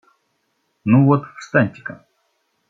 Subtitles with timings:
[0.83, 2.07] Ну вот встаньте-ка.